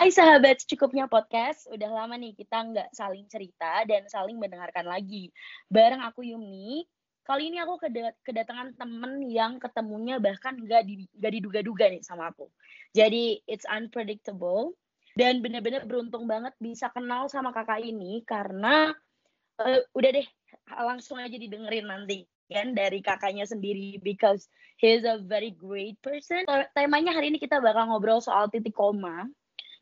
[0.00, 5.28] Hai sahabat secukupnya podcast, udah lama nih kita nggak saling cerita dan saling mendengarkan lagi.
[5.68, 6.88] Bareng aku Yumi,
[7.20, 7.76] kali ini aku
[8.24, 12.48] kedatangan temen yang ketemunya bahkan nggak di, diduga-duga nih sama aku.
[12.96, 14.72] Jadi it's unpredictable
[15.20, 18.96] dan bener-bener beruntung banget bisa kenal sama kakak ini karena
[19.60, 20.28] uh, udah deh
[20.80, 24.48] langsung aja didengerin nanti kan dari kakaknya sendiri because
[24.80, 26.48] he is a very great person.
[26.72, 29.28] Temanya hari ini kita bakal ngobrol soal titik koma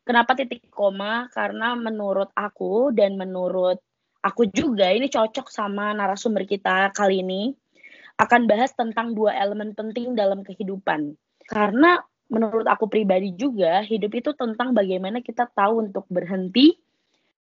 [0.09, 1.29] Kenapa titik koma?
[1.29, 3.77] Karena menurut aku dan menurut
[4.25, 7.53] aku juga ini cocok sama narasumber kita kali ini
[8.17, 11.13] akan bahas tentang dua elemen penting dalam kehidupan.
[11.45, 16.73] Karena menurut aku pribadi juga hidup itu tentang bagaimana kita tahu untuk berhenti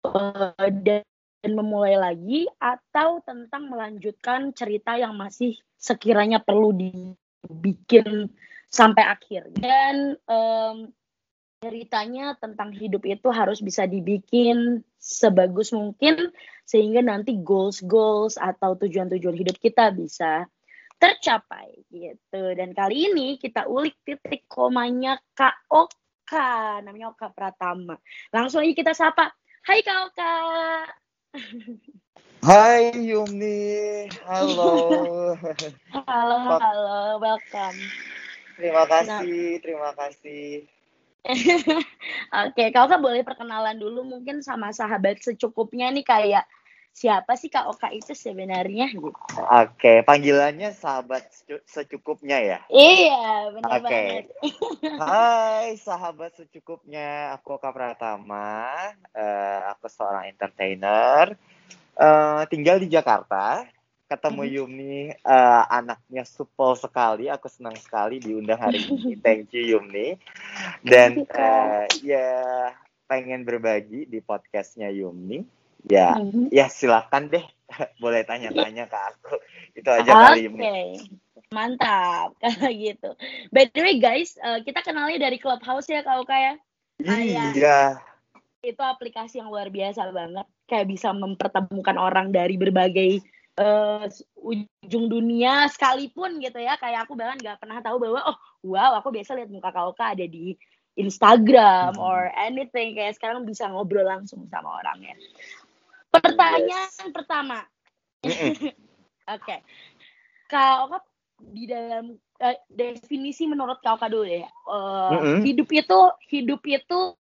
[0.08, 0.56] uh,
[0.88, 1.04] dan
[1.44, 8.32] memulai lagi atau tentang melanjutkan cerita yang masih sekiranya perlu dibikin
[8.72, 9.52] sampai akhir.
[9.60, 10.88] Dan um,
[11.64, 16.36] ceritanya tentang hidup itu harus bisa dibikin sebagus mungkin
[16.68, 20.44] sehingga nanti goals goals atau tujuan-tujuan hidup kita bisa
[21.00, 22.52] tercapai gitu.
[22.52, 27.96] Dan kali ini kita ulik titik komanya Kak Oka namanya Oka Pratama.
[28.36, 29.32] Langsung aja kita sapa.
[29.64, 30.36] Hai Kak Oka.
[32.44, 34.76] Hai Yumi halo.
[35.96, 37.24] Halo halo.
[37.24, 37.80] Welcome.
[38.60, 40.68] Terima kasih terima kasih
[42.48, 46.46] Oke, kau kan boleh perkenalan dulu mungkin sama sahabat secukupnya nih kayak
[46.94, 49.10] siapa sih Kak Oka itu sebenarnya gitu.
[49.40, 51.26] Oke, panggilannya sahabat
[51.66, 52.60] secukupnya ya?
[52.70, 53.88] Iya, benar Oke.
[53.88, 54.26] banget.
[55.02, 61.34] Hai sahabat secukupnya, aku Oka Pratama, uh, aku seorang entertainer,
[61.98, 63.66] uh, tinggal di Jakarta
[64.08, 64.56] ketemu mm-hmm.
[64.60, 69.18] Yumni uh, anaknya supel sekali aku senang sekali diundang hari ini.
[69.26, 70.20] Thank you Yumni
[70.86, 72.70] dan uh, ya
[73.08, 75.44] pengen berbagi di podcastnya Yumni
[75.88, 76.54] ya mm-hmm.
[76.54, 77.46] ya silakan deh.
[78.04, 79.36] Boleh tanya-tanya ke aku.
[79.74, 80.24] Itu aja okay.
[80.28, 80.80] kali Yumni
[81.54, 82.34] mantap.
[82.42, 83.14] Kalau gitu.
[83.54, 86.58] By the way guys uh, kita kenalnya dari Clubhouse ya kau kayak
[87.02, 88.02] iya.
[88.64, 90.50] itu aplikasi yang luar biasa banget.
[90.66, 93.22] Kayak bisa mempertemukan orang dari berbagai
[93.60, 94.06] uh,
[94.40, 99.14] ujung dunia sekalipun gitu ya kayak aku bahkan nggak pernah tahu bahwa oh wow aku
[99.14, 100.58] biasa lihat muka Kauka ada di
[100.94, 102.06] Instagram hmm.
[102.06, 105.18] or anything kayak sekarang bisa ngobrol langsung sama orangnya.
[106.14, 107.10] Pertanyaan yes.
[107.10, 107.66] pertama,
[108.30, 108.70] oke,
[109.26, 109.66] okay.
[110.46, 111.02] Kak
[111.42, 115.40] di dalam uh, definisi menurut Kak dulu ya, uh, mm -hmm.
[115.42, 116.00] hidup itu
[116.30, 117.18] hidup itu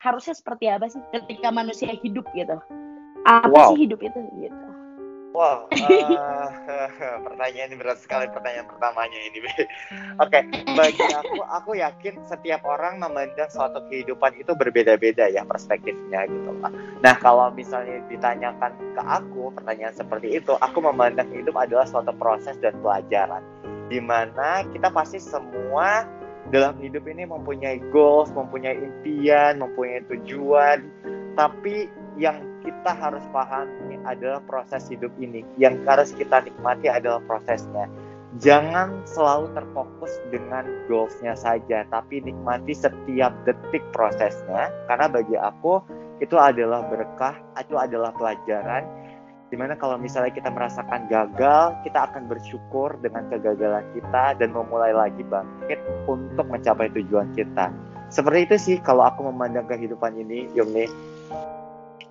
[0.00, 2.56] harusnya seperti apa sih ketika manusia hidup gitu?
[3.28, 3.76] Apa wow.
[3.76, 4.66] sih hidup itu gitu?
[5.36, 6.48] Wow, uh,
[7.28, 9.44] pertanyaan ini berat sekali pertanyaan pertamanya ini.
[9.44, 10.42] Oke, okay,
[10.72, 16.56] bagi aku, aku yakin setiap orang memandang suatu kehidupan itu berbeda-beda ya perspektifnya gitu.
[17.04, 22.56] Nah, kalau misalnya ditanyakan ke aku pertanyaan seperti itu, aku memandang hidup adalah suatu proses
[22.64, 23.44] dan pelajaran.
[23.92, 26.08] Di mana kita pasti semua
[26.48, 30.80] dalam hidup ini mempunyai goals, mempunyai impian, mempunyai tujuan,
[31.36, 35.46] tapi yang kita harus pahami adalah proses hidup ini.
[35.54, 37.86] Yang harus kita nikmati adalah prosesnya.
[38.42, 44.68] Jangan selalu terfokus dengan goalsnya saja, tapi nikmati setiap detik prosesnya.
[44.90, 45.80] Karena bagi aku
[46.18, 48.84] itu adalah berkah, itu adalah pelajaran.
[49.46, 54.90] Di mana kalau misalnya kita merasakan gagal, kita akan bersyukur dengan kegagalan kita dan memulai
[54.90, 55.78] lagi bangkit
[56.10, 57.70] untuk mencapai tujuan kita.
[58.10, 61.15] Seperti itu sih kalau aku memandang kehidupan ini, Yumi.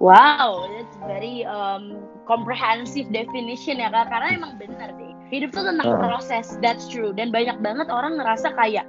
[0.04, 4.12] Wow, that's very um, comprehensive definition ya kak.
[4.12, 5.14] Karena emang benar deh.
[5.32, 6.00] Hidup tuh tentang uh.
[6.04, 7.16] proses, that's true.
[7.16, 8.86] Dan banyak banget orang ngerasa kayak,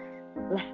[0.51, 0.67] lah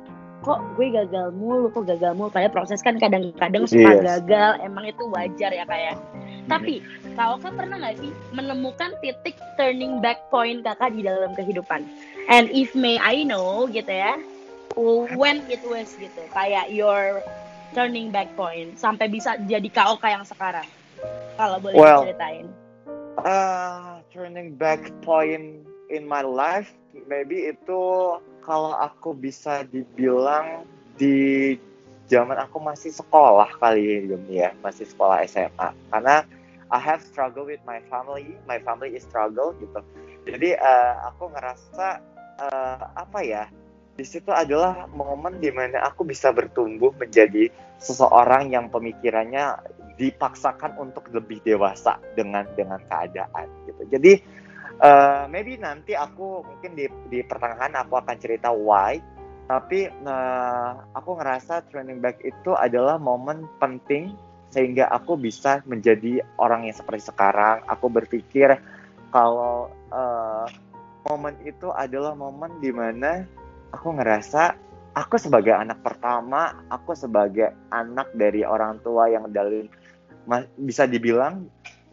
[0.42, 2.32] kok gue gagal mulu, kok gagal mulu.
[2.32, 4.02] Kayak proses kan kadang-kadang suka yes.
[4.02, 5.94] gagal, emang itu wajar ya kayak.
[5.94, 5.94] Ya.
[5.94, 6.48] Hmm.
[6.50, 6.74] Tapi,
[7.14, 11.86] kak Oka pernah gak sih menemukan titik turning back point kakak di dalam kehidupan?
[12.26, 14.18] And if may I know gitu ya,
[15.14, 17.22] when it was gitu, kayak your
[17.72, 20.68] turning back point sampai bisa jadi KOK yang sekarang?
[21.36, 22.46] Kalau boleh well, diceritain.
[23.20, 26.72] Uh, turning back point in my life,
[27.08, 27.82] maybe itu
[28.44, 30.64] kalau aku bisa dibilang
[30.96, 31.56] di
[32.08, 35.72] zaman aku masih sekolah kali ini ya, masih sekolah SMA.
[35.88, 36.24] Karena
[36.72, 39.80] I have struggle with my family, my family is struggle gitu.
[40.28, 42.00] Jadi uh, aku ngerasa
[42.40, 43.44] uh, apa ya?
[43.92, 49.60] Di situ adalah momen di mana aku bisa bertumbuh menjadi seseorang yang pemikirannya
[50.00, 53.82] dipaksakan untuk lebih dewasa dengan dengan keadaan gitu.
[53.92, 54.12] Jadi
[54.80, 58.96] uh, maybe nanti aku mungkin di di pertengahan aku akan cerita why
[59.50, 64.16] tapi uh, aku ngerasa turning back itu adalah momen penting
[64.48, 68.56] sehingga aku bisa menjadi orang yang seperti sekarang aku berpikir
[69.12, 70.48] kalau uh,
[71.08, 73.28] momen itu adalah momen di mana
[73.72, 74.54] aku ngerasa
[74.92, 79.66] aku sebagai anak pertama, aku sebagai anak dari orang tua yang dari
[80.60, 81.48] bisa dibilang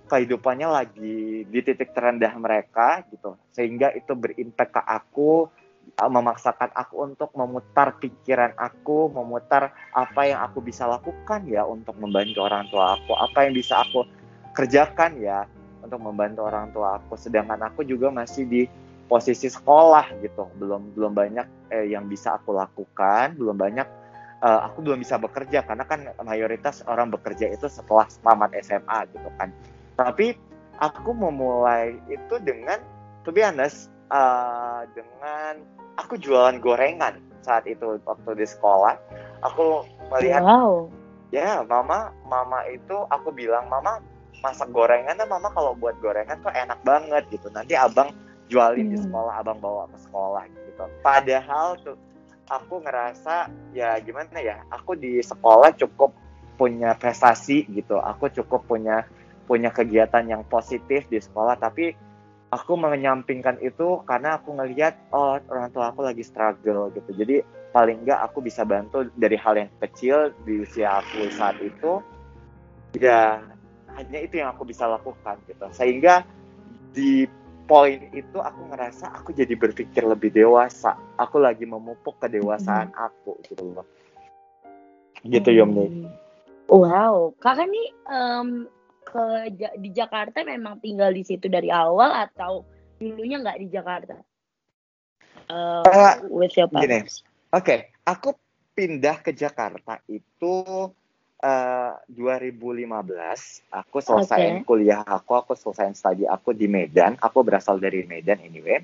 [0.10, 5.48] kehidupannya lagi di titik terendah mereka gitu, sehingga itu berimpact ke aku,
[5.98, 12.46] memaksakan aku untuk memutar pikiran aku, memutar apa yang aku bisa lakukan ya untuk membantu
[12.46, 14.06] orang tua aku, apa yang bisa aku
[14.54, 15.46] kerjakan ya
[15.82, 17.14] untuk membantu orang tua aku.
[17.18, 18.62] Sedangkan aku juga masih di
[19.10, 20.46] posisi sekolah gitu.
[20.62, 23.88] Belum belum banyak eh, yang bisa aku lakukan belum banyak
[24.44, 25.64] uh, aku belum bisa bekerja.
[25.66, 29.52] Karena kan mayoritas orang bekerja itu setelah tamat SMA gitu kan.
[30.00, 30.36] Tapi
[30.80, 32.80] aku memulai itu dengan
[33.28, 35.64] to be honest uh, dengan
[36.00, 38.96] aku jualan gorengan saat itu waktu di sekolah.
[39.44, 40.88] Aku melihat wow.
[41.32, 44.04] ya mama mama itu aku bilang mama
[44.40, 47.52] masak gorengan dan mama kalau buat gorengan tuh enak banget gitu.
[47.52, 48.12] Nanti abang
[48.50, 48.94] jualin hmm.
[48.94, 50.84] di sekolah abang bawa ke sekolah gitu.
[51.06, 51.96] Padahal tuh
[52.50, 53.48] aku ngerasa
[53.78, 56.12] ya gimana ya aku di sekolah cukup
[56.58, 58.02] punya prestasi gitu.
[58.02, 59.06] Aku cukup punya
[59.46, 61.94] punya kegiatan yang positif di sekolah tapi
[62.50, 67.14] aku menyampingkan itu karena aku ngelihat oh orang tua aku lagi struggle gitu.
[67.14, 72.02] Jadi paling enggak aku bisa bantu dari hal yang kecil di usia aku saat itu.
[72.98, 73.46] Ya
[73.94, 75.66] hanya itu yang aku bisa lakukan gitu.
[75.70, 76.26] Sehingga
[76.90, 77.30] di
[77.70, 80.98] poin itu aku ngerasa aku jadi berpikir lebih dewasa.
[81.22, 83.06] Aku lagi memupuk kedewasaan hmm.
[83.06, 83.86] aku gitu loh.
[85.22, 85.58] Gitu hmm.
[85.62, 86.10] Yomni.
[86.70, 88.66] Wow, kakak nih um,
[89.06, 92.66] ke di Jakarta memang tinggal di situ dari awal atau
[92.98, 94.18] dulunya nggak di Jakarta?
[95.50, 97.26] Uh, uh, with your parents.
[97.50, 97.80] Oke, okay.
[98.06, 98.38] aku
[98.78, 100.54] pindah ke Jakarta itu
[101.44, 104.64] uh, eh, 2015 aku selesai okay.
[104.68, 107.16] kuliah aku, aku selesai studi aku di Medan.
[107.20, 108.84] Aku berasal dari Medan anyway.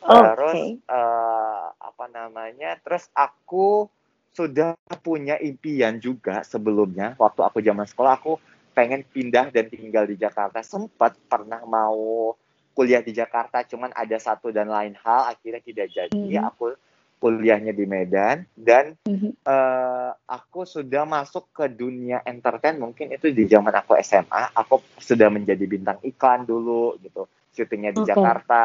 [0.00, 2.78] Terus uh, apa namanya?
[2.80, 3.90] Terus aku
[4.30, 8.38] sudah punya impian juga sebelumnya waktu aku zaman sekolah aku
[8.72, 10.62] pengen pindah dan tinggal di Jakarta.
[10.62, 12.32] Sempat pernah mau
[12.72, 16.16] kuliah di Jakarta, cuman ada satu dan lain hal akhirnya tidak jadi.
[16.16, 16.48] Mm -hmm.
[16.54, 16.64] Aku
[17.20, 19.44] kuliahnya di Medan dan mm-hmm.
[19.44, 25.28] uh, aku sudah masuk ke dunia entertain mungkin itu di zaman aku SMA aku sudah
[25.28, 28.16] menjadi bintang iklan dulu gitu syutingnya di okay.
[28.16, 28.64] Jakarta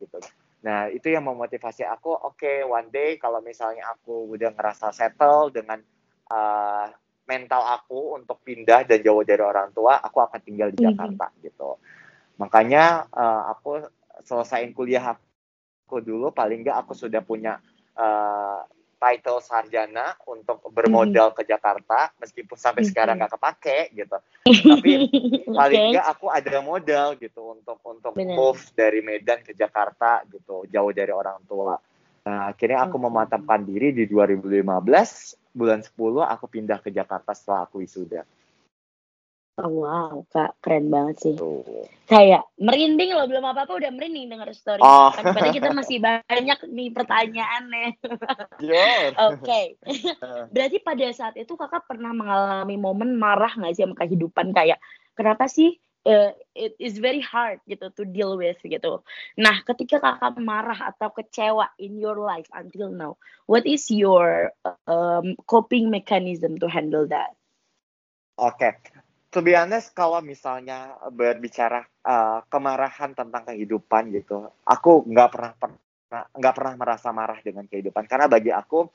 [0.00, 0.16] gitu
[0.64, 5.52] nah itu yang memotivasi aku oke okay, one day kalau misalnya aku udah ngerasa settle
[5.52, 5.76] dengan
[6.32, 6.88] uh,
[7.28, 10.96] mental aku untuk pindah dan jauh dari orang tua aku akan tinggal di mm-hmm.
[10.96, 11.76] Jakarta gitu
[12.40, 13.84] makanya uh, aku
[14.24, 15.20] selesaiin kuliah
[15.84, 17.60] aku dulu paling nggak aku sudah punya
[17.98, 18.62] uh,
[19.04, 21.36] title sarjana untuk bermodal mm.
[21.36, 22.88] ke Jakarta meskipun sampai mm.
[22.88, 24.16] sekarang nggak kepake gitu
[24.72, 24.92] tapi
[25.44, 28.32] paling nggak aku ada modal gitu untuk untuk Bener.
[28.32, 31.76] move dari Medan ke Jakarta gitu jauh dari orang tua
[32.24, 33.04] nah, akhirnya aku okay.
[33.04, 34.64] memantapkan diri di 2015
[35.52, 35.92] bulan 10
[36.24, 38.24] aku pindah ke Jakarta setelah aku wisuda
[39.54, 41.32] Oh, wow, Kak, keren banget sih.
[41.38, 41.62] Tuh.
[42.10, 44.82] Kayak merinding loh, belum apa-apa udah merinding denger story.
[44.82, 45.14] Oh.
[45.14, 47.90] Kan padahal kita masih banyak nih pertanyaan nih.
[49.30, 49.38] Oke.
[49.38, 49.64] Okay.
[50.50, 54.82] Berarti pada saat itu Kakak pernah mengalami momen marah nggak sih sama kehidupan kayak
[55.14, 59.06] kenapa sih uh, it is very hard gitu to deal with gitu.
[59.38, 64.50] Nah, ketika kakak marah atau kecewa in your life until now, what is your
[64.90, 67.38] um, coping mechanism to handle that?
[68.34, 68.93] Oke, okay
[69.34, 69.58] to be
[69.90, 75.52] kalau misalnya berbicara uh, kemarahan tentang kehidupan gitu aku nggak pernah
[76.22, 78.06] nggak pernah merasa marah dengan kehidupan.
[78.06, 78.86] Karena bagi aku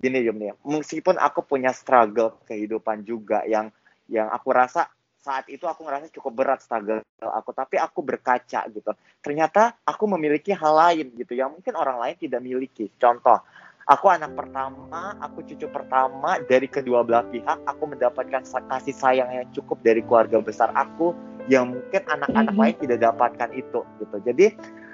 [0.00, 3.68] gini Yum meskipun aku punya struggle kehidupan juga yang
[4.08, 4.88] yang aku rasa
[5.20, 8.90] saat itu aku ngerasa cukup berat struggle aku tapi aku berkaca gitu.
[9.20, 12.88] Ternyata aku memiliki hal lain gitu yang mungkin orang lain tidak miliki.
[12.96, 13.44] Contoh
[13.90, 17.58] Aku anak pertama, aku cucu pertama dari kedua belah pihak.
[17.66, 21.10] Aku mendapatkan kasih sayang yang cukup dari keluarga besar aku
[21.50, 22.70] yang mungkin anak-anak mm-hmm.
[22.70, 24.16] lain tidak dapatkan itu gitu.
[24.22, 24.46] Jadi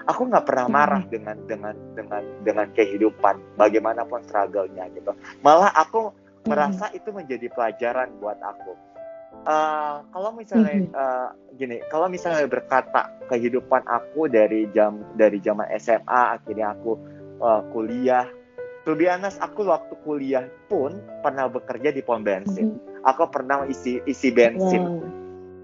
[0.08, 0.80] aku nggak pernah mm-hmm.
[0.80, 5.12] marah dengan dengan dengan dengan kehidupan bagaimanapun struggle-nya gitu.
[5.44, 6.48] Malah aku mm-hmm.
[6.48, 8.72] merasa itu menjadi pelajaran buat aku.
[9.44, 11.28] Uh, kalau misalnya uh,
[11.60, 16.96] gini, kalau misalnya berkata kehidupan aku dari jam dari zaman SMA akhirnya aku
[17.44, 18.24] uh, kuliah
[18.86, 22.78] to be honest, aku waktu kuliah pun pernah bekerja di pom bensin.
[22.78, 23.10] Mm-hmm.
[23.10, 25.02] Aku pernah isi isi bensin wow.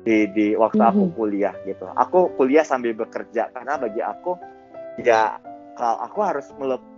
[0.02, 0.99] di di waktu mm-hmm.
[0.99, 1.87] aku kuliah gitu.
[1.95, 4.35] Aku kuliah sambil bekerja karena bagi aku
[4.99, 5.38] ya
[5.79, 6.50] kalau aku harus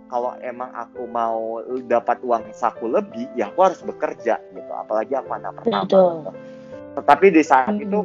[0.09, 5.29] kalau emang aku mau dapat uang saku lebih ya aku harus bekerja gitu apalagi aku
[5.33, 6.03] anak pertama gitu.
[6.99, 7.85] tetapi di saat hmm.
[7.89, 7.99] itu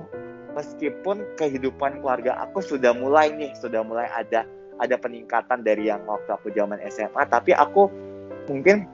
[0.56, 4.48] meskipun kehidupan keluarga aku sudah mulai nih sudah mulai ada
[4.80, 7.92] ada peningkatan dari yang waktu aku zaman SMA tapi aku
[8.48, 8.88] mungkin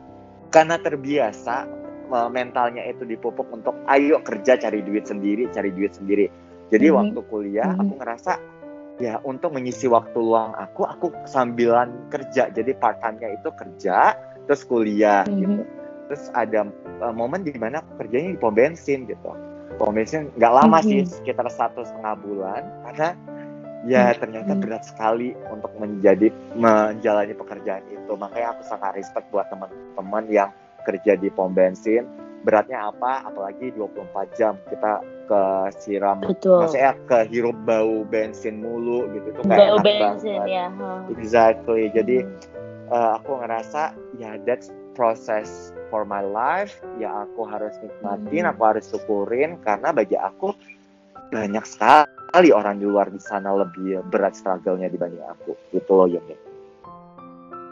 [0.50, 1.68] karena terbiasa
[2.30, 6.30] mentalnya itu dipupuk untuk ayo kerja cari duit sendiri cari duit sendiri
[6.70, 6.98] jadi mm-hmm.
[6.98, 7.82] waktu kuliah mm-hmm.
[7.82, 8.32] aku ngerasa
[8.96, 14.14] ya untuk mengisi waktu luang aku aku sambilan kerja jadi part time-nya itu kerja
[14.46, 15.40] terus kuliah mm-hmm.
[15.42, 15.62] gitu
[16.06, 16.70] terus ada
[17.02, 19.30] uh, momen di mana aku kerjanya di pom bensin gitu
[19.76, 21.10] pom bensin nggak lama mm-hmm.
[21.10, 23.08] sih sekitar satu setengah bulan karena
[23.86, 24.20] ya mm-hmm.
[24.20, 30.50] ternyata berat sekali untuk menjadi menjalani pekerjaan itu makanya aku sangat respect buat teman-teman yang
[30.82, 32.06] kerja di pom bensin
[32.46, 35.42] beratnya apa apalagi 24 jam kita ke
[35.82, 36.62] siram Betul.
[36.62, 40.54] maksudnya ke hirup bau bensin mulu gitu tuh kayak bau bensin banget.
[40.54, 41.02] ya huh.
[41.18, 42.22] exactly jadi
[42.90, 48.52] uh, aku ngerasa ya that's process for my life ya aku harus nikmatin hmm.
[48.54, 50.54] aku harus syukurin karena bagi aku
[51.34, 52.15] banyak sekali
[52.52, 56.36] orang di luar di sana lebih berat struggle-nya dibanding aku gitu loh Yumi.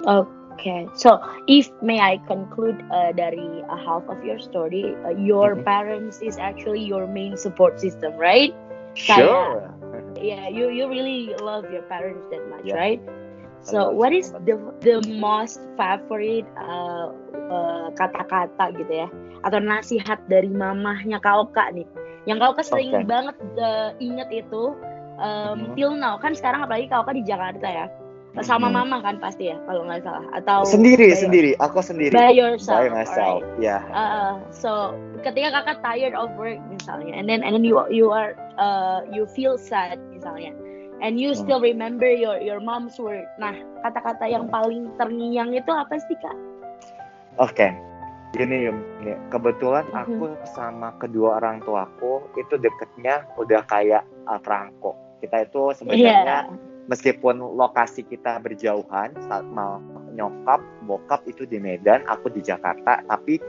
[0.04, 0.28] Oke.
[0.54, 1.18] Okay, so
[1.50, 5.66] if may I conclude uh, dari a half of your story, uh, your mm-hmm.
[5.66, 8.54] parents is actually your main support system, right?
[8.94, 9.66] Sure.
[9.83, 12.78] Kaya, yeah, you you really love your parents that much, yeah.
[12.78, 13.02] right?
[13.66, 17.11] So what is the the most favorite uh,
[17.50, 19.09] uh, kata-kata gitu ya,
[19.42, 21.88] atau nasihat dari mamahnya kak nih,
[22.25, 23.04] yang kau kak sering okay.
[23.04, 24.73] banget uh, inget itu
[25.21, 25.75] um, mm-hmm.
[25.76, 27.87] till now kan sekarang apalagi kau kak di Jakarta ya
[28.43, 28.75] sama hmm.
[28.83, 32.90] mama kan pasti ya kalau nggak salah atau sendiri sendiri aku sendiri by yourself by
[32.90, 33.81] myself ya yeah.
[33.95, 38.35] uh, so ketika kakak tired of work misalnya and then and then you you are
[38.59, 40.50] uh, you feel sad misalnya
[40.99, 41.38] and you hmm.
[41.47, 43.54] still remember your your mom's word nah
[43.87, 46.35] kata-kata yang paling terngiang itu apa sih kak
[47.38, 47.71] oke okay.
[48.35, 48.79] Gini Yum,
[49.31, 50.03] kebetulan mm -hmm.
[50.03, 56.75] aku sama kedua orang tuaku itu deketnya udah kayak uh, perangko kita itu sebenarnya yeah
[56.88, 59.81] meskipun lokasi kita berjauhan saat mau
[60.12, 63.00] nyokap bokap itu di Medan aku di Jakarta.
[63.09, 63.41] Tapi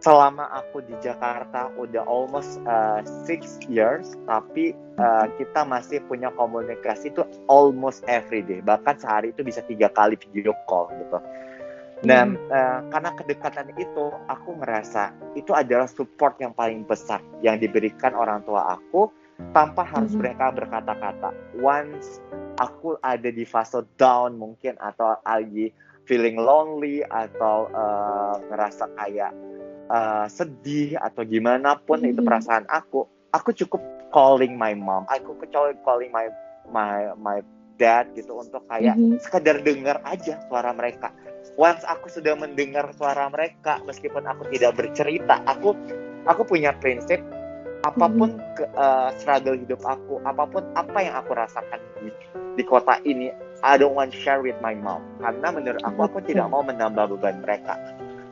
[0.00, 7.12] selama aku di Jakarta udah almost uh, six years tapi uh, kita masih punya komunikasi
[7.12, 8.60] itu almost every day.
[8.64, 11.18] Bahkan sehari itu bisa tiga kali video call gitu
[12.00, 18.16] dan uh, karena kedekatan itu aku ngerasa itu adalah support yang paling besar yang diberikan
[18.16, 19.12] orang tua aku
[19.52, 20.20] tanpa harus mm-hmm.
[20.20, 21.30] mereka berkata-kata.
[21.58, 22.20] Once
[22.60, 25.72] aku ada di fase down mungkin atau lagi
[26.04, 29.32] feeling lonely atau uh, ngerasa kayak
[29.88, 32.12] uh, sedih atau gimana pun mm-hmm.
[32.16, 36.28] itu perasaan aku, aku cukup calling my mom, aku kecuali calling my
[36.70, 37.38] my my
[37.80, 39.18] dad gitu untuk kayak mm-hmm.
[39.24, 41.10] sekedar dengar aja suara mereka.
[41.60, 45.76] Once aku sudah mendengar suara mereka, meskipun aku tidak bercerita, aku
[46.24, 47.20] aku punya prinsip
[47.84, 48.56] apa pun mm-hmm.
[48.56, 52.08] ke, uh, struggle hidup aku, apa pun apa yang aku rasakan di,
[52.56, 53.28] di kota ini,
[53.60, 57.44] I don't want share with my mom karena menurut aku aku tidak mau menambah beban
[57.44, 57.76] mereka.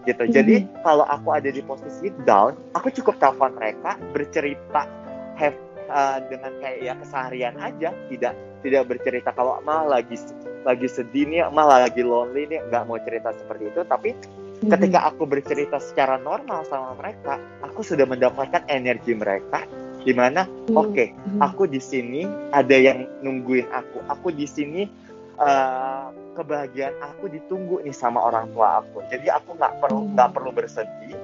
[0.08, 0.24] Gitu.
[0.24, 0.32] Mm-hmm.
[0.32, 4.88] Jadi kalau aku ada di posisi down, aku cukup telepon mereka, bercerita
[5.36, 5.56] have
[5.92, 8.32] uh, dengan kayak ya keseharian aja, tidak
[8.64, 10.18] tidak bercerita kalau mah lagi
[10.66, 14.10] lagi sedih nih, mah lagi lonely nih, nggak mau cerita seperti itu, tapi
[14.58, 14.74] Hmm.
[14.74, 19.62] ketika aku bercerita secara normal sama mereka, aku sudah mendapatkan energi mereka
[20.02, 20.74] di mana hmm.
[20.74, 21.38] oke, okay, hmm.
[21.38, 24.02] aku di sini ada yang nungguin aku.
[24.10, 24.90] Aku di sini
[25.38, 28.98] uh, kebahagiaan aku ditunggu nih sama orang tua aku.
[29.06, 31.14] Jadi aku nggak perlu nggak perlu bersedih.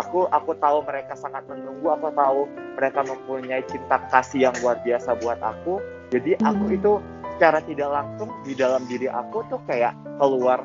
[0.00, 1.84] Aku aku tahu mereka sangat menunggu.
[2.00, 2.48] Aku tahu
[2.80, 5.99] mereka mempunyai cinta kasih yang luar biasa buat aku.
[6.10, 6.92] Jadi aku itu
[7.40, 10.60] secara tidak langsung di dalam diri aku tuh kayak keluar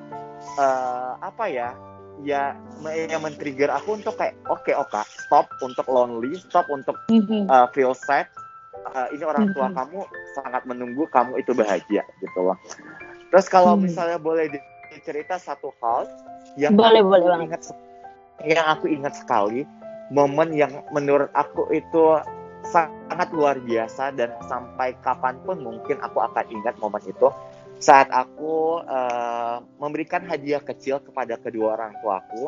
[0.59, 1.71] uh, apa ya
[2.23, 2.51] ya
[2.91, 6.95] yang men-trigger aku untuk kayak oke okay, oke stop untuk lonely stop untuk
[7.47, 8.27] uh, feel sad
[8.91, 9.79] uh, ini orang tua mm-hmm.
[9.79, 9.99] kamu
[10.35, 12.59] sangat menunggu kamu itu bahagia gitu loh
[13.31, 13.87] terus kalau mm.
[13.87, 14.47] misalnya boleh
[14.91, 16.07] dicerita satu hal
[16.59, 17.61] yang boleh aku boleh ingat
[18.43, 19.63] yang aku ingat sekali
[20.11, 22.19] momen yang menurut aku itu
[22.69, 27.29] sangat luar biasa dan sampai kapan pun mungkin aku akan ingat momen itu.
[27.79, 32.47] Saat aku uh, memberikan hadiah kecil kepada kedua orang tuaku,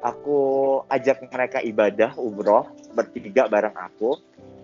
[0.00, 0.38] aku
[0.86, 4.18] ajak mereka ibadah umroh bertiga bareng aku.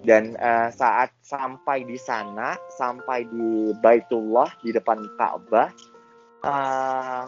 [0.07, 5.67] Dan uh, saat sampai di sana sampai di Baitullah di depan Ka'bah
[6.47, 7.27] uh,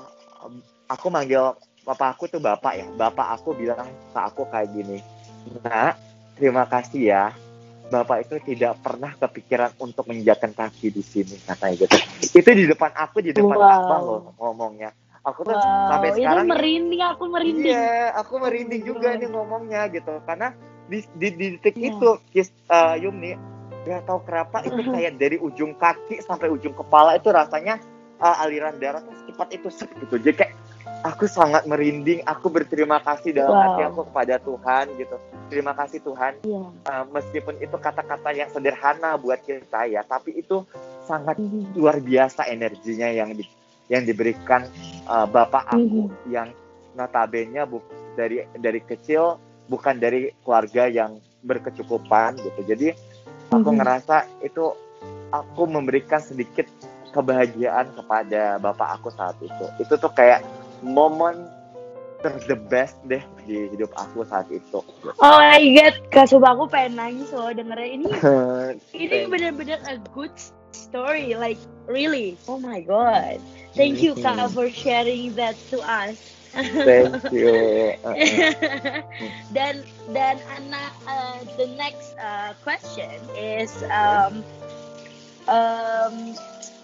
[0.86, 2.86] aku manggil bapak aku tuh bapak ya.
[2.94, 3.82] Bapak aku bilang
[4.14, 5.02] ke aku kayak gini
[5.64, 5.96] nak
[6.36, 7.24] terima kasih ya
[7.88, 11.96] bapak itu tidak pernah kepikiran untuk menginjakan kaki di sini katanya gitu
[12.36, 13.76] itu di depan aku di depan wow.
[13.80, 14.90] abang loh ngomongnya
[15.24, 17.72] aku tuh Wow, sampai itu sekarang merinding, aku merinding.
[17.72, 20.52] iya aku merinding juga nih ngomongnya gitu karena
[20.88, 21.96] di di, di detik Iya.
[21.96, 23.36] itu kis uh, Yumni
[23.84, 27.80] nggak tahu kenapa itu kayak dari ujung kaki sampai ujung kepala itu rasanya
[28.20, 30.52] uh, aliran darah tuh secepat itu set gitu jadi kayak
[30.98, 33.62] aku sangat merinding aku berterima kasih dalam Wow.
[33.64, 35.16] hati aku kepada Tuhan gitu
[35.48, 36.62] terima kasih Tuhan Iya.
[36.84, 40.66] Uh, meskipun itu kata-kata yang sederhana buat kita ya tapi itu
[41.04, 41.72] sangat Mhm.
[41.74, 43.44] luar biasa energinya yang di,
[43.86, 44.66] yang diberikan
[45.04, 46.28] uh, bapak aku Mhm.
[46.28, 46.48] yang
[46.92, 47.78] notabene bu,
[48.12, 52.88] dari dari kecil bukan dari keluarga yang berkecukupan gitu jadi
[53.48, 53.78] aku Mhm.
[53.78, 54.74] ngerasa itu
[55.30, 56.66] aku memberikan sedikit
[57.08, 60.44] kebahagiaan kepada bapak aku saat itu itu tuh kayak
[60.82, 61.48] momen
[62.22, 64.80] ter the best deh di hidup aku saat itu
[65.18, 68.12] Oh my god, Kak Sumpah aku pengen nangis loh dengernya ini.
[68.94, 70.32] Ini bener-bener a good
[70.72, 72.38] story, like really.
[72.48, 73.40] Oh my god.
[73.76, 74.50] Thank you Kak Mhm.
[74.52, 76.18] for sharing that to us.
[76.84, 77.92] thank you
[79.56, 84.42] dan dan anak uh, the next uh, question is um,
[85.48, 86.34] um,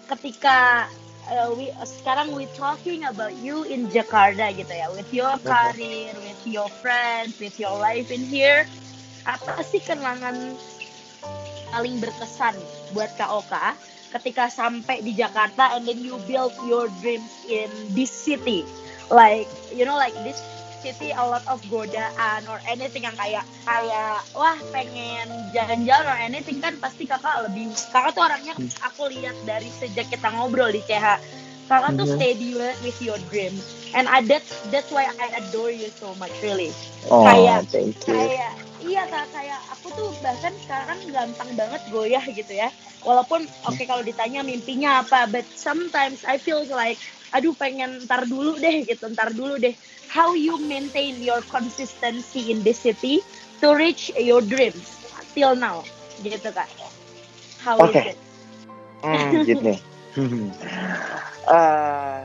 [0.09, 0.89] ketika
[1.29, 4.87] uh, we sekarang we talking about you in Jakarta gitu ya.
[4.93, 8.69] With your career with your friends with your life in here.
[9.25, 10.57] Apa sih kenangan
[11.73, 12.61] paling berkesan
[12.93, 13.75] buat Kak Oka
[14.13, 18.63] ketika sampai di Jakarta and then you build your dreams in this city?
[19.09, 20.39] Like you know like this
[20.85, 26.61] city a lot of godaan or anything yang kayak kayak wah pengen jalan-jalan or anything
[26.61, 31.17] kan pasti kakak lebih kakak tuh orangnya aku lihat dari sejak kita ngobrol di CH
[31.65, 32.13] kakak tuh Mhm.
[32.13, 36.37] steady banget with your dreams and I, that's that's why I adore you so much
[36.39, 36.77] really.
[37.09, 38.13] Oh Kayak- thank you.
[38.13, 42.69] kayak iya kak kayak aku tuh bahkan sekarang gampang banget goyah gitu ya.
[43.01, 47.01] Walaupun oke kalau ditanya mimpinya apa but sometimes I feel like
[47.31, 49.73] aduh pengen ntar dulu deh gitu ntar dulu deh
[50.07, 53.21] how you maintain your consistency in this city
[53.61, 54.99] to reach your dreams
[55.33, 55.83] till now
[56.23, 56.69] gitu kak
[57.59, 57.93] how Oke.
[57.93, 58.19] is it
[59.05, 59.75] Hmm, gini.
[61.45, 62.21] Eh,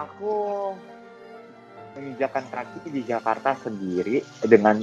[0.00, 0.32] aku
[1.92, 4.80] menginjakan kaki di Jakarta sendiri dengan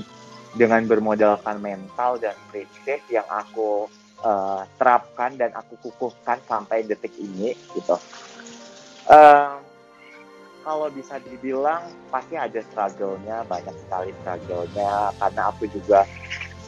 [0.53, 3.89] dengan bermodalkan mental dan prinsip yang aku
[4.21, 7.97] eh, terapkan dan aku kukuhkan sampai detik ini gitu.
[9.09, 9.57] Eh,
[10.69, 11.81] kalau bisa dibilang
[12.13, 15.09] pasti ada struggle-nya, banyak sekali struggle-nya.
[15.17, 16.05] Karena aku juga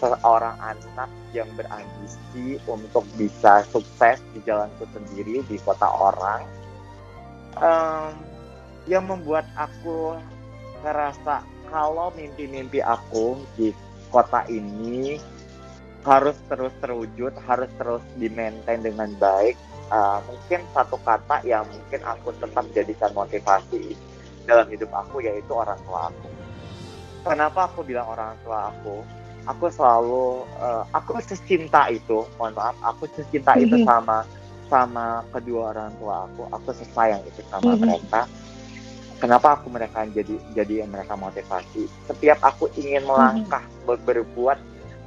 [0.02, 1.06] seorang anak
[1.38, 6.42] yang berambisi untuk bisa sukses di jalanku sendiri di kota orang.
[7.62, 8.18] Em,
[8.90, 10.18] yang membuat aku
[10.82, 13.70] ngerasa kalau mimpi-mimpi aku di
[14.10, 15.22] kota ini
[16.04, 19.58] harus terus terwujud harus terus di maintain dengan baik
[19.92, 23.92] Eh, mungkin satu kata yang mungkin aku tetap jadikan motivasi
[24.48, 26.32] dalam hidup aku yaitu orang tua aku.
[27.28, 29.04] Kenapa aku bilang orang tua aku?
[29.52, 33.84] Aku selalu eh, aku secinta itu mohon maaf aku secinta itu Mhm.
[33.84, 34.24] sama
[34.72, 36.48] sama kedua orang tua aku.
[36.56, 37.84] Aku sesayang itu sama Mhm.
[37.84, 38.22] mereka.
[39.20, 41.84] Kenapa aku mereka jadi jadi mereka motivasi?
[42.08, 44.56] Setiap aku ingin melangkah ber- berbuat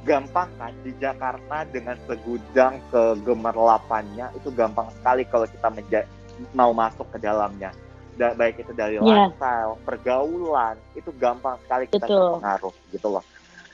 [0.05, 6.09] gampang kan di Jakarta dengan segudang kegemerlapannya itu gampang sekali kalau kita menja-
[6.51, 7.73] mau masuk ke dalamnya
[8.13, 9.27] Da- baik itu dari Iya.
[9.27, 12.15] lifestyle pergaulan itu gampang sekali kita Betul.
[12.31, 13.23] terpengaruh gitu loh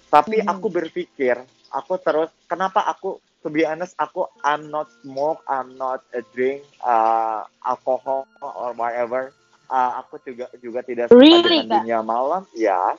[0.07, 0.47] tapi Mhm.
[0.47, 1.35] aku berpikir
[1.69, 6.63] aku terus kenapa aku to be honest aku I'm not smoke I'm not a drink
[6.79, 9.29] uh, alcohol or whatever
[9.67, 11.75] Uh, aku juga juga tidak suka Really, dengan Kak?
[11.79, 12.91] dunia malam ya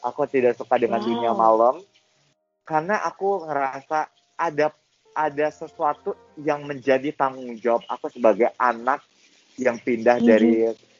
[0.00, 1.08] aku tidak suka dengan Wow.
[1.10, 1.74] dunia malam
[2.64, 4.08] karena aku ngerasa
[4.40, 4.72] ada
[5.14, 8.98] ada sesuatu yang menjadi tanggung jawab aku sebagai anak
[9.54, 10.26] yang pindah Mhm.
[10.26, 10.52] dari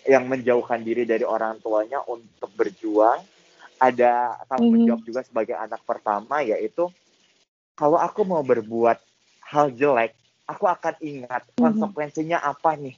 [0.04, 3.24] yang menjauhkan diri dari orang tuanya untuk berjuang
[3.80, 4.86] ada tanggung Mhm.
[4.86, 6.86] jawab juga sebagai anak pertama yaitu
[7.74, 9.00] kalau aku mau berbuat
[9.50, 10.14] hal jelek
[10.46, 11.58] aku akan ingat Mhm.
[11.58, 12.94] konsekuensinya apa nih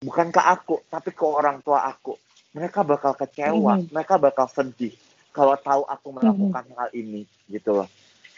[0.00, 2.16] bukan ke aku tapi ke orang tua aku
[2.54, 3.92] mereka bakal kecewa Mhm.
[3.92, 4.94] mereka bakal sedih
[5.34, 7.88] kalau tahu aku melakukan hal ini gitu loh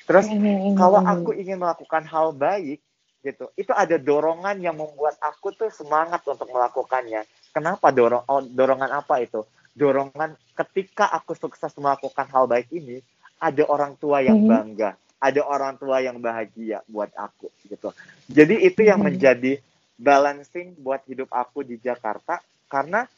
[0.06, 1.10] terus Mhm, kalau mhm.
[1.12, 2.80] aku ingin melakukan hal baik
[3.22, 8.90] gitu itu ada dorongan yang membuat aku tuh semangat untuk melakukannya kenapa dorong oh, dorongan
[8.94, 9.42] apa itu
[9.74, 13.02] dorongan ketika aku sukses melakukan hal baik ini
[13.42, 14.46] ada orang tua yang Mhm.
[14.46, 17.90] bangga ada orang tua yang bahagia buat aku gitu
[18.30, 19.06] jadi itu yang Mhm.
[19.10, 19.52] menjadi
[19.98, 22.38] balancing buat hidup aku di Jakarta
[22.70, 23.08] karena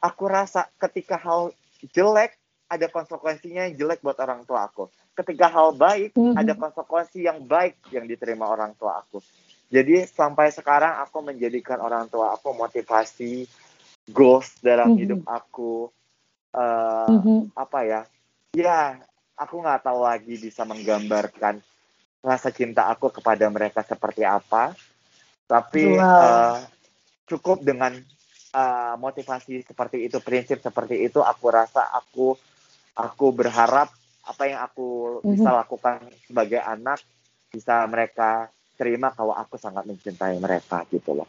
[0.00, 1.52] aku rasa ketika hal
[1.92, 2.34] jelek
[2.70, 6.38] ada konsekuensinya yang jelek buat orang tua aku ketika hal baik Mhm.
[6.38, 9.18] ada konsekuensi yang baik yang diterima orang tua aku.
[9.68, 13.44] Jadi sampai sekarang aku menjadikan orang tua aku motivasi
[14.08, 14.98] goals dalam Mhm.
[14.98, 15.90] hidup aku
[16.54, 17.52] eh, Mhm.
[17.52, 18.00] apa ya
[18.54, 18.96] ya
[19.36, 21.60] aku nggak tahu lagi bisa menggambarkan
[22.24, 24.72] rasa cinta aku kepada mereka seperti apa
[25.44, 26.06] tapi Wow.
[26.06, 26.60] eh,
[27.28, 27.92] cukup dengan
[28.54, 32.32] eh, motivasi seperti itu prinsip seperti itu aku rasa aku
[32.96, 33.92] aku berharap
[34.28, 35.32] apa yang aku Mhm.
[35.34, 37.00] bisa lakukan sebagai anak
[37.48, 41.28] bisa mereka terima kalau aku sangat mencintai mereka gitu loh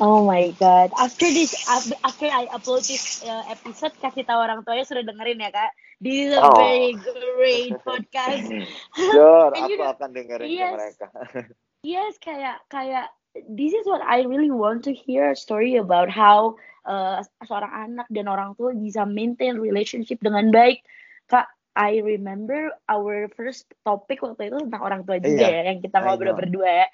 [0.00, 0.90] Oh my god.
[0.96, 5.38] After this, af- after I upload this uh, episode, kasih tahu orang tuanya sudah dengerin
[5.38, 5.70] ya kak.
[6.00, 6.56] This is a Oh.
[6.56, 8.42] very great podcast.
[9.12, 10.72] Sure, aku know- akan dengerin ke Yes.
[10.74, 11.06] mereka.
[11.86, 13.10] Yes, kayak kayak
[13.46, 18.06] this is what I really want to hear a story about how uh, seorang anak
[18.08, 20.82] dan orang tua bisa maintain relationship dengan baik.
[21.28, 25.80] Kak, I remember our first topic waktu itu tentang orang tua juga Iya, ya, yang
[25.80, 26.86] kita ngobrol berdua ya.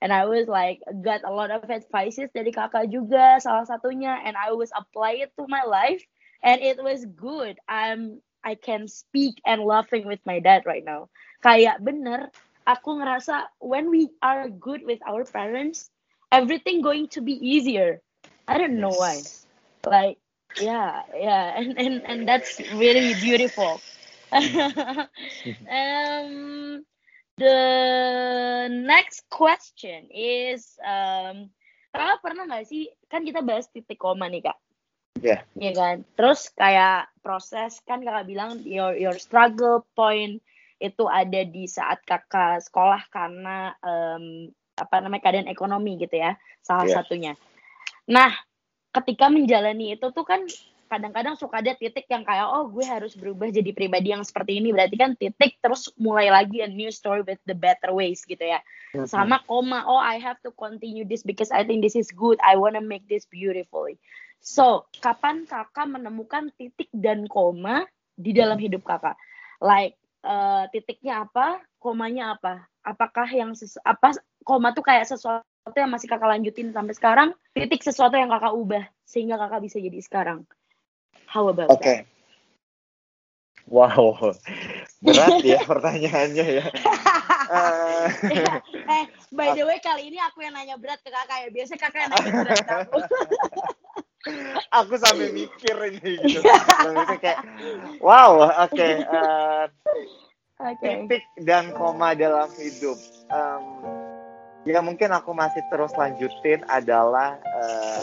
[0.00, 4.34] And I was like got a lot of advices dari kakak juga salah satunya, and
[4.36, 6.02] I was apply it to my life,
[6.42, 7.58] and it was good.
[7.68, 11.08] I'm I can speak and laughing with my dad right now.
[11.44, 12.30] Kayak bener,
[12.68, 15.90] aku ngerasa when we are good with our parents,
[16.32, 18.00] everything going to be easier.
[18.48, 19.28] I don't know why.
[19.84, 20.18] Like
[20.56, 23.82] yeah, yeah, and and and that's really beautiful.
[25.66, 26.82] um,
[27.36, 27.58] the
[28.70, 31.50] next question is um,
[31.90, 34.58] kakak pernah nggak sih kan kita bahas titik koma nih kak?
[35.20, 35.42] Iya.
[35.58, 35.96] Iya kan.
[36.14, 40.38] Terus kayak proses kan kakak bilang your your struggle point
[40.80, 44.48] itu ada di saat kakak sekolah karena em,
[44.80, 46.94] apa namanya keadaan ekonomi gitu ya salah Iya.
[47.02, 47.32] satunya.
[48.08, 48.32] Nah
[48.90, 50.40] ketika menjalani itu tuh kan
[50.90, 54.74] kadang-kadang suka ada titik yang kayak oh gue harus berubah jadi pribadi yang seperti ini.
[54.74, 58.58] Berarti kan titik terus mulai lagi a new story with the better ways gitu ya.
[59.06, 62.42] Sama koma oh I have to continue this because I think this is good.
[62.42, 64.02] I wanna make this beautifully.
[64.42, 67.86] So kapan kakak menemukan titik dan koma
[68.18, 69.14] di dalam hidup kakak?
[69.62, 69.94] Like
[70.26, 72.66] eh, titiknya apa komanya apa?
[72.82, 75.46] Apakah yang sesu- apa koma tuh kayak sesuatu
[75.78, 77.30] yang masih kakak lanjutin sampai sekarang?
[77.54, 80.42] Titik sesuatu yang kakak ubah sehingga kakak bisa jadi sekarang
[81.30, 82.02] how about Oke.
[83.70, 84.34] Wow,
[84.98, 86.66] berat ya pertanyaannya ya.
[87.46, 88.66] That
[88.98, 92.00] eh by the way kali ini aku yang nanya berat ke kakak ya biasanya kakak
[92.02, 92.98] yang nanya berat aku
[94.82, 96.42] aku sampai mikir ini gitu.
[96.42, 97.38] Sampai kayak,
[98.02, 98.88] wow, oke.
[99.06, 99.64] eh,
[100.58, 102.98] oke titik dan koma dalam hidup.
[103.30, 103.62] Em,
[104.66, 108.02] ya mungkin aku masih terus lanjutin adalah eh,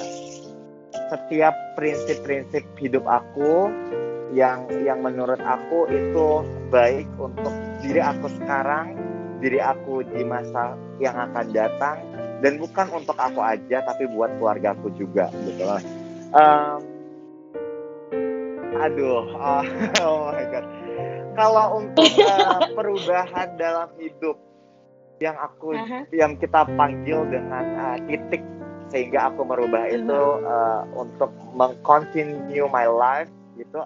[1.07, 3.71] setiap prinsip-prinsip hidup aku
[4.35, 8.95] yang yang menurut aku itu baik untuk diri aku sekarang,
[9.39, 11.97] diri aku di masa yang akan datang
[12.43, 15.63] dan bukan untuk aku aja tapi buat keluargaku juga gitu.
[16.35, 16.79] Em,
[18.75, 19.63] aduh, oh,
[20.03, 20.65] oh my god.
[21.37, 24.37] Kalau untuk eh, perubahan dalam hidup
[25.17, 26.05] yang aku Aha.
[26.13, 28.43] yang kita panggil dengan eh, titik
[28.87, 33.83] sehingga aku merubah itu eh, untuk mengcontinue my life gitu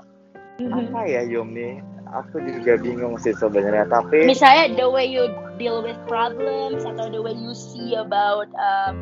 [0.62, 0.94] Mhm.
[0.94, 5.26] apa ya Yumi aku juga bingung sih sebenarnya tapi misalnya the way you
[5.58, 8.94] deal with problems atau the way you see about um,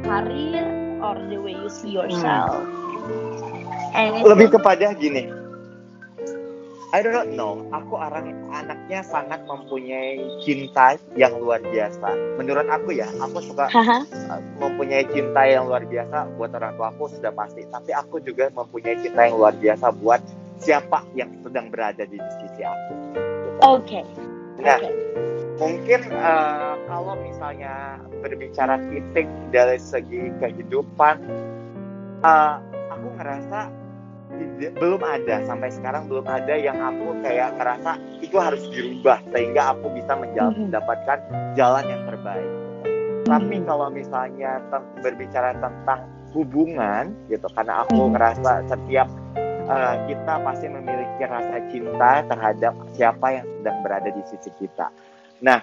[0.00, 0.64] karir
[1.04, 2.62] or the way you see yourself
[3.92, 4.24] Anything?
[4.24, 5.28] lebih kepada gini
[6.88, 7.60] I don't know.
[7.68, 12.16] Aku orang anaknya sangat mempunyai cinta yang luar biasa.
[12.40, 17.12] Menurut aku ya aku suka uh, mempunyai cinta yang luar biasa buat orang tua aku
[17.12, 17.68] sudah pasti.
[17.68, 20.24] Tapi aku juga mempunyai cinta yang luar biasa buat
[20.64, 22.92] siapa yang sedang berada di sisi aku.
[23.68, 24.00] Oke.
[24.56, 24.90] Nah, Oke.
[25.60, 31.20] mungkin uh, kalau misalnya berbicara titik dari segi kehidupan,
[32.24, 32.58] uh,
[32.90, 33.77] aku ngerasa
[34.38, 39.74] tidak- belum ada sampai sekarang belum ada yang aku kayak ngerasa itu harus dirubah sehingga
[39.74, 41.18] aku bisa menjal- mendapatkan
[41.58, 42.50] jalan yang terbaik.
[43.28, 44.62] Tapi kalau misalnya
[45.04, 46.00] berbicara tentang
[46.32, 49.08] hubungan gitu, karena aku ngerasa setiap
[49.68, 54.88] uh, kita pasti memiliki rasa cinta terhadap siapa yang sedang berada di sisi kita.
[55.44, 55.60] Nah,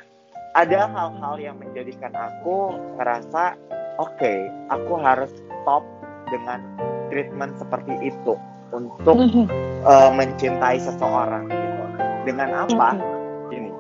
[0.53, 3.57] ada hal-hal yang menjadikan aku ngerasa,
[3.97, 4.33] oke,
[4.69, 5.81] aku harus stop
[6.29, 6.61] dengan
[7.09, 8.33] treatment seperti itu
[8.73, 9.45] untuk Mhm.
[9.85, 11.83] uh, mencintai seseorang gitu.
[12.25, 12.97] Dengan apa?
[12.97, 13.53] Mhm.
[13.53, 13.71] Ini,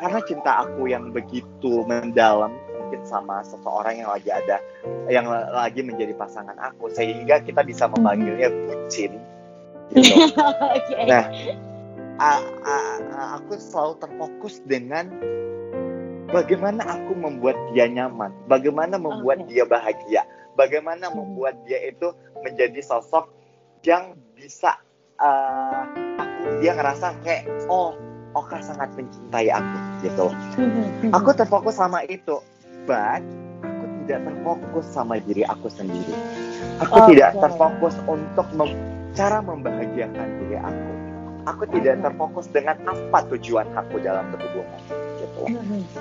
[0.00, 4.62] karena cinta aku yang begitu mendalam mungkin sama seseorang yang lagi ada,
[5.10, 9.18] yang la- lagi menjadi pasangan aku, sehingga kita bisa memanggilnya bucin.
[9.94, 10.18] Gitu.
[11.06, 11.30] Nah,
[12.18, 15.06] a- a- a- aku selalu terfokus dengan
[16.30, 19.54] bagaimana aku membuat dia nyaman, bagaimana membuat Oke.
[19.54, 20.22] dia bahagia,
[20.58, 21.22] bagaimana Hmm.
[21.22, 22.10] membuat dia itu
[22.42, 23.30] menjadi sosok
[23.86, 24.82] yang bisa
[25.22, 25.86] uh,
[26.18, 27.94] aku dia ngerasa kayak oh
[28.36, 30.28] Oka sangat mencintai aku gitu.
[31.16, 32.36] Aku terfokus sama itu,
[32.84, 33.24] but
[33.64, 36.12] aku tidak terfokus sama diri aku sendiri.
[36.84, 38.76] Aku oh, tidak terfokus untuk mem
[39.16, 40.92] cara membahagiakan diri aku.
[41.48, 44.80] Aku tidak terfokus dengan apa tujuan aku dalam berhubungan
[45.16, 45.42] gitu.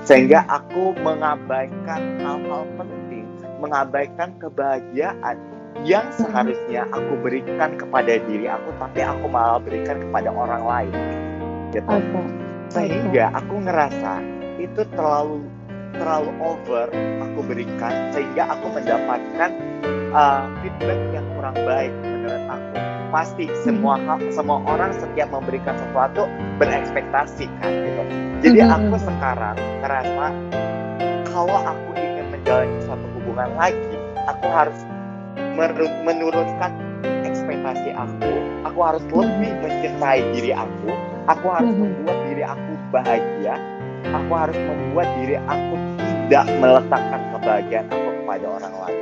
[0.03, 3.23] Sehingga aku mengabaikan hal-hal penting,
[3.63, 5.39] mengabaikan kebahagiaan
[5.83, 10.95] yang seharusnya aku berikan kepada diri aku tapi aku malah berikan kepada orang lain.
[11.75, 11.83] Gitu.
[11.91, 12.23] Okay.
[12.71, 14.23] sehingga aku ngerasa
[14.63, 15.43] itu terlalu
[15.99, 16.87] terlalu over
[17.19, 19.51] aku berikan sehingga aku mendapatkan
[20.15, 22.75] uh, feedback yang kurang baik menurut aku.
[23.11, 26.27] Pasti semua hal, semua orang setiap memberikan sesuatu
[26.59, 28.03] berekspektasi kan gitu.
[28.43, 28.75] Jadi mm-hmm.
[28.91, 30.25] aku sekarang ngerasa
[31.31, 33.95] kalau aku ingin menjalani suatu hubungan lagi
[34.27, 34.79] aku harus
[36.03, 36.71] menurunkan
[37.25, 38.31] ekspektasi aku
[38.67, 40.91] aku harus lebih mencintai diri aku
[41.25, 42.05] Aku harus mm-hmm.
[42.05, 43.55] membuat diri aku bahagia.
[44.13, 49.01] Aku harus membuat diri aku tidak meletakkan kebahagiaan aku kepada orang lain.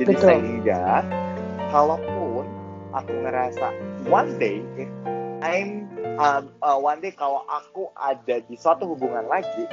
[0.00, 0.28] Jadi Betul.
[0.32, 1.04] sehingga
[1.68, 2.44] kalaupun
[2.96, 3.68] aku ngerasa
[4.08, 4.88] one day if
[5.44, 9.68] I'm uh, uh, one day kalau aku ada di suatu hubungan lagi,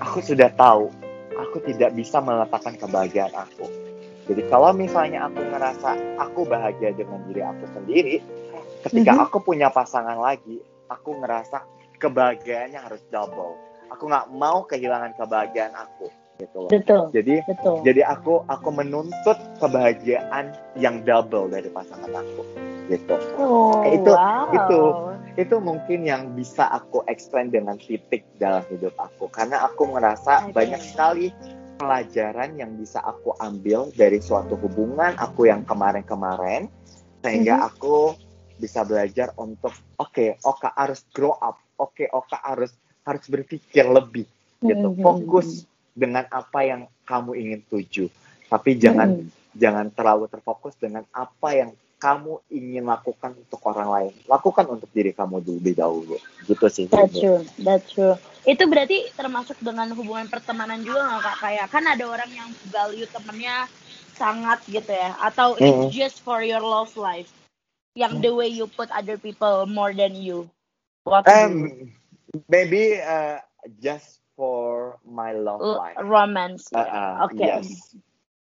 [0.00, 0.88] aku sudah tahu
[1.36, 3.68] aku tidak bisa meletakkan kebahagiaan aku.
[4.22, 8.16] Jadi kalau misalnya aku ngerasa aku bahagia dengan diri aku sendiri,
[8.86, 9.24] ketika -hmm.
[9.26, 11.66] aku punya pasangan lagi, aku ngerasa
[11.98, 13.58] kebahagiaannya harus double.
[13.90, 16.08] Aku nggak mau kehilangan kebahagiaan aku
[16.42, 16.70] gitu loh.
[16.70, 17.02] Betul.
[17.14, 17.76] Jadi betul.
[17.86, 22.42] jadi aku aku menuntut kebahagiaan yang double dari pasangan aku
[22.90, 23.14] gitu.
[23.38, 24.50] Oh, itu wow.
[24.50, 24.80] itu
[25.38, 30.52] itu mungkin yang bisa aku explain dengan titik dalam hidup aku karena aku merasa okay.
[30.52, 31.26] banyak sekali
[31.76, 36.68] pelajaran yang bisa aku ambil dari suatu hubungan aku yang kemarin-kemarin
[37.22, 37.70] sehingga mm -hmm.
[37.72, 37.96] aku
[38.62, 42.70] bisa belajar untuk oke okay, Oka harus grow up oke okay, Oka harus
[43.02, 44.26] harus berpikir lebih
[44.62, 45.02] gitu mm-hmm.
[45.02, 48.06] fokus dengan apa yang kamu ingin tuju
[48.46, 49.58] tapi jangan mm-hmm.
[49.58, 51.70] jangan terlalu terfokus dengan apa yang
[52.02, 56.16] kamu ingin lakukan untuk orang lain lakukan untuk diri kamu dulu lebih dahulu
[56.50, 61.36] gitu sih that's true that's true itu berarti termasuk dengan hubungan pertemanan juga nggak kak
[61.46, 63.70] kayak kan ada orang yang value temennya
[64.18, 65.86] sangat gitu ya atau mm-hmm.
[65.86, 67.30] it's just for your love life
[67.94, 70.48] yang the way you put other people more than you?
[71.04, 71.92] What um,
[72.48, 73.38] maybe uh,
[73.82, 75.96] just for my love life.
[76.00, 76.72] Romance.
[76.72, 77.36] Uh, uh, Oke.
[77.36, 77.46] Okay.
[77.46, 77.96] Yes.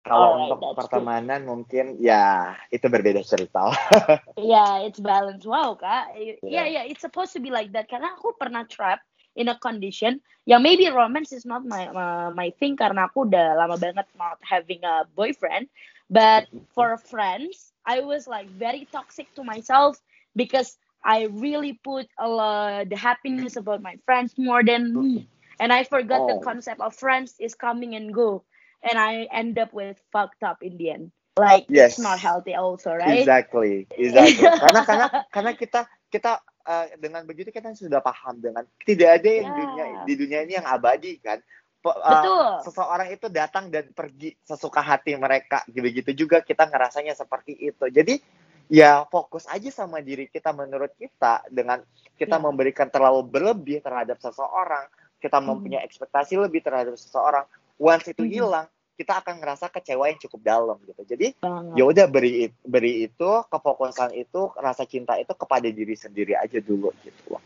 [0.02, 1.50] Kalau right, untuk pertemanan good.
[1.50, 3.70] mungkin ya itu berbeda cerita.
[4.38, 5.46] yeah, it's balance.
[5.46, 6.18] Wow, Kak.
[6.18, 6.42] Yeah.
[6.42, 7.86] yeah, yeah, it's supposed to be like that.
[7.86, 9.06] Karena aku pernah trap
[9.38, 13.56] in a condition yang maybe romance is not my uh, my thing karena aku udah
[13.56, 15.70] lama banget not having a boyfriend.
[16.12, 20.02] But for friends, I was like very toxic to myself
[20.36, 25.30] because I really put a lot, the happiness about my friends more than me.
[25.62, 26.28] And I forgot oh.
[26.28, 28.44] the concept of friends is coming and go.
[28.82, 31.14] And I end up with fucked up in the end.
[31.40, 31.96] Like yes.
[31.96, 33.22] it's not healthy also, right?
[33.22, 33.88] Exactly.
[33.96, 34.44] Exactly.
[34.64, 36.32] karena karena karena kita kita
[36.68, 39.58] uh, dengan begitu kita sudah paham dengan tidak ada yang yeah.
[39.58, 41.40] dunia di dunia ini yang abadi kan.
[41.82, 47.90] Uh, seseorang itu datang dan pergi sesuka hati mereka begitu juga kita ngerasanya seperti itu
[47.90, 48.22] jadi
[48.70, 51.82] ya fokus aja sama diri kita menurut kita dengan
[52.22, 52.46] kita yeah.
[52.46, 55.46] memberikan terlalu berlebih terhadap seseorang kita hmm.
[55.50, 57.50] mempunyai ekspektasi lebih terhadap seseorang
[57.82, 58.32] once itu hmm.
[58.32, 61.34] hilang kita akan ngerasa kecewa yang cukup dalam gitu jadi
[61.74, 66.94] ya udah beri beri itu kefokusan itu rasa cinta itu kepada diri sendiri aja dulu
[67.02, 67.42] gitu loh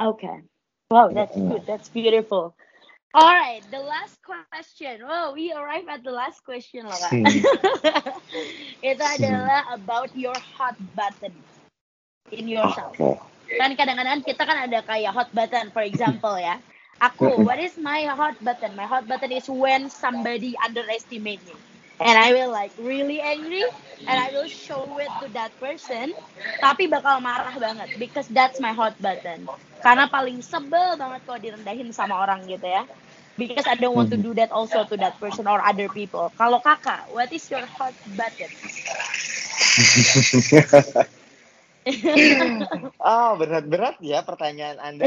[0.00, 0.36] oke okay.
[0.88, 2.56] wow that's good that's beautiful
[3.12, 5.04] Alright, the last question.
[5.04, 7.12] Oh, we arrive at the last question loh kak.
[7.12, 7.28] Hmm.
[8.80, 11.36] Itu adalah about your hot button
[12.32, 12.96] in yourself.
[12.96, 13.60] Okay.
[13.60, 16.56] Kan kadang-kadang kita kan ada kayak hot button, for example ya.
[17.00, 18.74] Aku, what is my hot button?
[18.76, 21.62] My hot button is when somebody underestimate me.
[22.02, 23.64] And I will like really angry
[24.06, 26.12] and I will show it to that person.
[26.60, 29.48] Tapi bakal marah banget because that's my hot button.
[29.82, 32.84] Karena paling sebel banget kalau direndahin sama orang gitu ya
[33.38, 36.32] because I don't want to do that also to that person or other people.
[36.36, 38.52] Kalau kakak, what is your hot button?
[43.12, 45.06] oh berat-berat ya pertanyaan anda.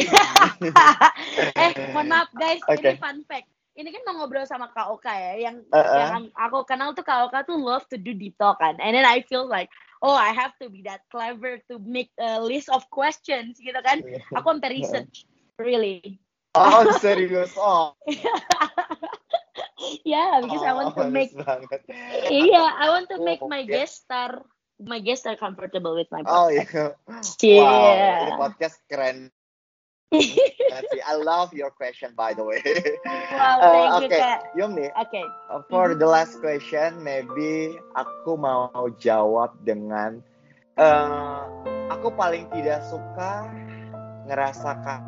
[1.64, 2.96] eh mohon maaf guys, okay.
[2.96, 3.48] ini fun fact.
[3.76, 5.98] Ini kan mau ngobrol sama Kak Oka ya, yang uh -uh.
[6.00, 9.04] yang aku kenal tuh Kak Oka tuh love to do deep talk kan, and then
[9.04, 9.68] I feel like
[10.00, 14.00] oh I have to be that clever to make a list of questions gitu kan.
[14.40, 15.28] Aku sampai research
[15.60, 16.20] really
[16.56, 17.52] Oh serius?
[17.60, 18.00] Oh.
[20.08, 21.84] yeah, because I want to Oh, make banget.
[22.32, 24.40] yeah, I want to Oh, make my guest star
[24.82, 27.40] my guest are comfortable with my Oh podcast.
[27.42, 27.64] iya.
[27.64, 28.20] Wow, Yeah.
[28.28, 29.18] ini podcast keren.
[31.06, 32.62] I love your question by the way.
[33.36, 34.20] wow, Uh, thank you oke.
[34.20, 34.40] Kak.
[34.56, 35.26] Yum nih, Okay.
[35.52, 40.20] uh, for the last question, maybe aku mau jawab dengan
[40.80, 41.44] uh,
[41.92, 43.48] aku paling tidak suka
[44.26, 45.08] ngerasa ka-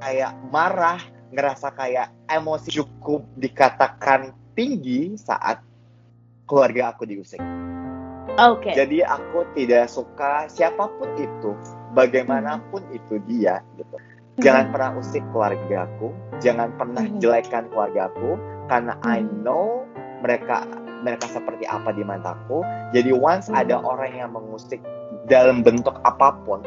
[0.00, 1.00] kayak marah,
[1.32, 5.60] ngerasa kayak emosi cukup dikatakan tinggi saat
[6.48, 7.42] keluarga aku diusik.
[8.34, 8.74] Okay.
[8.74, 11.54] Jadi aku tidak suka siapa pun itu,
[11.94, 13.96] bagaimanapun itu dia gitu.
[14.42, 16.12] Jangan pernah usik keluargaku,
[16.44, 17.24] jangan pernah Mhm.
[17.24, 18.36] jelekkan keluargaku
[18.68, 19.46] karena I Mhm.
[19.46, 19.88] know
[20.20, 20.66] mereka
[21.00, 22.60] mereka seperti apa di mataku.
[22.92, 23.56] Jadi once Mhm.
[23.56, 24.82] ada orang yang mengusik
[25.30, 26.60] dalam bentuk apa pun,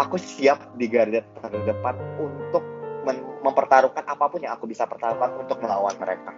[0.00, 2.64] aku siap di garda terdepan untuk
[3.44, 6.32] mempertaruhkan apa pun yang aku bisa pertaruhkan untuk melawan mereka.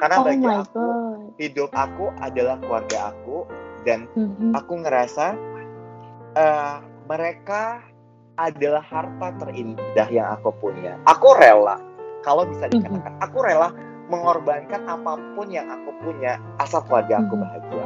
[0.00, 1.20] Karena Oh bagi aku god.
[1.36, 3.44] hidup aku adalah keluarga aku
[3.86, 4.54] dan Mhm.
[4.56, 5.36] aku ngerasa
[6.36, 6.76] eh,
[7.10, 7.82] mereka
[8.38, 10.96] adalah harta terindah yang aku punya.
[11.04, 11.76] Aku rela,
[12.22, 13.68] kalau bisa dikatakan, aku rela
[14.08, 17.42] mengorbankan apa pun yang aku punya asal keluarga aku Mhm.
[17.42, 17.84] bahagia.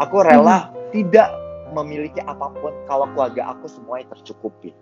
[0.00, 0.56] Aku rela
[0.90, 1.28] tidak
[1.70, 4.74] memiliki apa pun kalau keluarga aku semuanya tercukupi.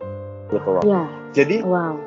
[0.49, 0.85] Gitu loh.
[0.85, 1.09] Yeah.
[1.37, 2.01] Jadi Wow.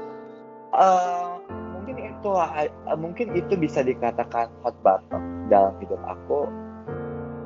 [0.71, 1.31] eh,
[1.75, 6.47] mungkin itu eh, mungkin itu bisa dikatakan hot button dalam hidup aku.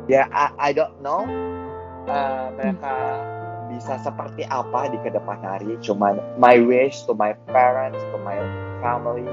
[0.05, 1.25] Ya, I, I don't know
[2.05, 2.93] eh, mereka
[3.65, 5.73] bisa seperti apa di ke depan hari.
[5.81, 8.37] Cuman my wish to my parents, to my
[8.79, 9.25] family,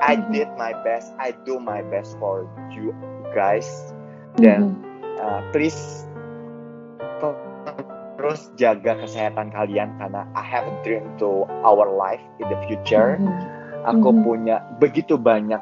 [0.00, 0.32] I Mhm.
[0.32, 1.12] did my best.
[1.20, 2.96] I do my best for you
[3.36, 3.68] guys.
[4.40, 4.76] Dan Mhm.
[5.20, 6.08] uh, please
[7.20, 7.36] ter-
[8.16, 13.20] terus jaga kesehatan kalian karena I have a dream to our life in the future.
[13.20, 13.32] Mhm.
[13.86, 15.60] Aku punya begitu banyak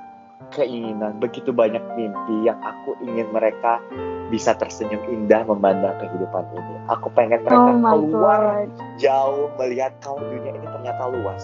[0.55, 3.83] keinginan, begitu banyak mimpi yang aku ingin mereka
[4.33, 6.75] bisa tersenyum indah memandang kehidupan ini.
[6.88, 8.69] Aku pengen mereka Oh keluar god.
[8.97, 11.43] jauh melihat kalau dunia ini ternyata luas.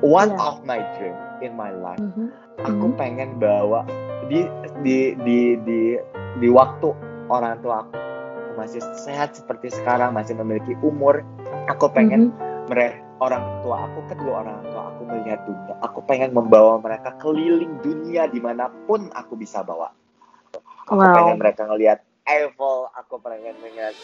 [0.00, 0.48] One Yeah.
[0.48, 2.32] of my dream in my life, Mhm.
[2.64, 2.96] aku Mhm.
[2.96, 3.84] pengen bawa
[4.32, 4.48] di
[4.80, 5.80] di di di
[6.40, 6.90] di waktu
[7.28, 7.92] orang tua aku
[8.56, 11.20] masih sehat seperti sekarang, masih memiliki umur,
[11.68, 12.68] aku pengen Mhm.
[12.72, 17.76] mereka orang tua aku kedua orang tua aku melihat dunia aku pengen membawa mereka keliling
[17.84, 19.92] dunia di mana pun aku bisa bawa
[20.88, 21.14] aku Wow.
[21.14, 23.94] pengen mereka ngelihat Eiffel aku pengen melihat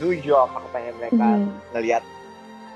[0.00, 1.52] New York aku pengen mereka Mhm.
[1.76, 2.02] ngelihat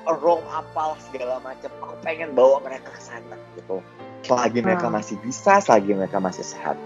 [0.07, 3.83] Rome apal segala macam aku pengen bawa mereka ke sana gitu
[4.23, 4.97] selagi mereka Wow.
[5.01, 6.77] masih bisa selagi mereka masih sehat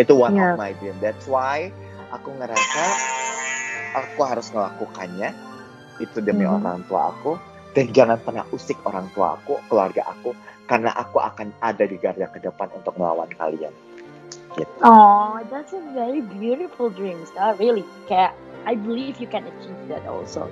[0.00, 0.54] itu one Yeah.
[0.54, 1.68] of my dream that's why
[2.14, 2.84] aku ngerasa
[3.98, 5.34] aku harus melakukannya
[6.00, 6.56] itu demi Mhm.
[6.62, 7.36] orang tua aku
[7.72, 10.36] dan jangan pernah usik orang tua aku keluarga aku
[10.68, 13.72] karena aku akan ada di garda ke depan untuk melawan kalian
[14.84, 17.56] Oh, that's a very beautiful dream, Star.
[17.56, 18.36] Really, kayak
[18.68, 20.44] I believe you can achieve that also.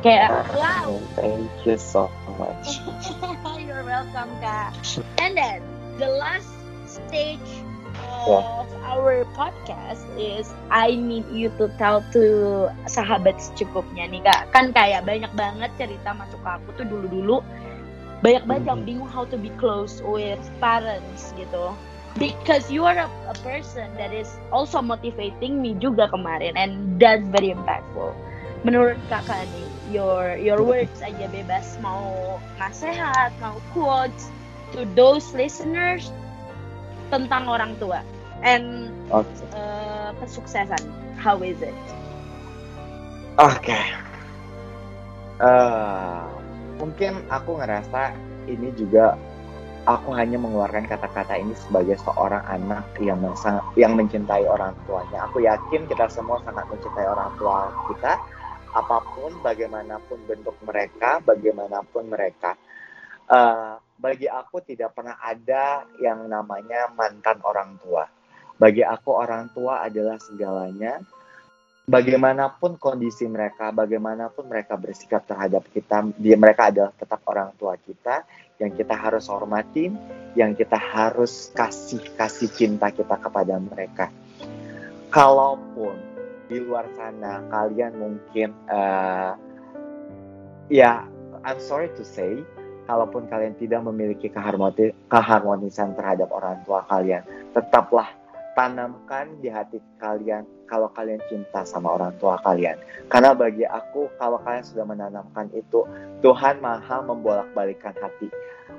[0.00, 0.96] Kayak wow.
[1.12, 2.08] thank you so
[2.40, 2.80] much
[3.66, 4.72] You're welcome, Kak.
[5.20, 5.60] And then
[6.00, 6.48] the last
[6.88, 7.69] stage.
[8.26, 12.22] Of our podcast is I need you to tell to
[12.88, 14.52] sahabat secukupnya nih Kak.
[14.52, 17.40] Kan kayak banyak banget cerita masuk ke aku tuh dulu-dulu
[18.20, 18.88] banyak banget yang Mhm.
[18.88, 21.76] bingung how to be close with parents gitu.
[22.18, 27.24] Because you are a, a person that is also motivating me juga kemarin and that's
[27.30, 28.12] very impactful.
[28.66, 34.34] Menurut kakak nih, your your words aja bebas mau nasihat, mau quotes
[34.74, 36.12] to those listeners
[37.10, 38.00] tentang orang tua
[38.46, 40.80] and oke uh, kesuksesan.
[41.20, 41.76] How is it?
[43.36, 43.76] oke
[45.40, 46.24] Eh,
[46.76, 48.12] mungkin aku ngerasa
[48.44, 49.16] ini juga
[49.88, 55.24] aku hanya mengeluarkan kata-kata ini sebagai seorang anak yang sangat yang mencintai orang tuanya.
[55.32, 58.20] Aku yakin kita semua sangat mencintai orang tua kita,
[58.76, 62.60] apa pun bagaimanapun bentuk mereka, bagaimanapun mereka.
[63.32, 68.08] Eh, bagi aku tidak pernah ada yang namanya mantan orang tua.
[68.56, 71.04] Bagi aku orang tua adalah segalanya.
[71.90, 78.24] Bagaimanapun kondisi mereka, bagaimanapun mereka bersikap terhadap kita, dia mereka adalah tetap orang tua kita
[78.62, 79.90] yang kita harus hormati,
[80.38, 84.06] yang kita harus kasih kasih cinta kita kepada mereka.
[85.10, 85.98] Kalaupun
[86.46, 89.32] di luar sana kalian mungkin eh,
[90.70, 91.02] ya
[91.42, 92.44] I'm sorry to say,
[92.90, 97.22] kalaupun kalian tidak memiliki keharmoni- keharmonisan terhadap orang tua kalian,
[97.54, 98.10] tetaplah
[98.58, 102.74] tanamkan di hati kalian kalau kalian cinta sama orang tua kalian.
[103.06, 105.86] Karena bagi aku, kalau kalian sudah menanamkan itu,
[106.18, 108.26] Tuhan maha membolak-balikan hati.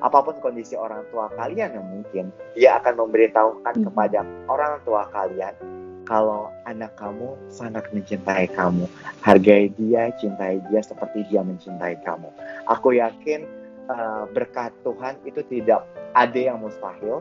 [0.04, 3.86] Apa pun kondisi orang tua kalian yang mungkin, dia akan memberitahukan hmm.
[3.88, 5.56] kepada orang tua kalian
[6.04, 8.84] kalau anak kamu sangat mencintai kamu.
[9.24, 12.28] Hargai dia, cintai dia seperti dia mencintai kamu.
[12.68, 13.61] Aku yakin
[13.92, 15.84] uh, berkat Tuhan itu tidak
[16.16, 17.20] ada yang mustahil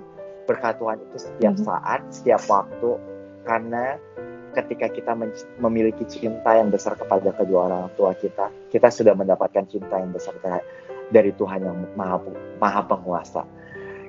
[0.50, 1.68] berkat Tuhan itu setiap mm-hmm.
[1.70, 2.90] saat, setiap waktu,
[3.46, 3.94] karena
[4.58, 5.14] ketika kita
[5.62, 10.34] memiliki cinta yang besar kepada kedua orang tua kita, kita sudah mendapatkan cinta yang besar
[11.14, 12.18] dari Tuhan yang maha,
[12.58, 13.46] maha penguasa.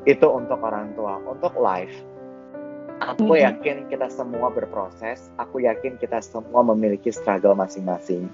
[0.09, 1.93] Itu untuk orang tua, untuk life.
[3.01, 3.45] Aku mm-hmm.
[3.45, 8.25] yakin kita semua berproses, aku yakin kita semua memiliki struggle masing-masing.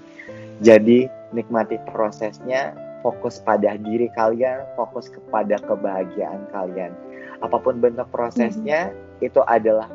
[0.64, 2.72] Jadi nikmati prosesnya,
[3.04, 6.92] fokus pada diri kalian, fokus kepada kebahagiaan kalian
[7.42, 9.26] apa pun bentuk prosesnya hmm.
[9.26, 9.86] itu adalah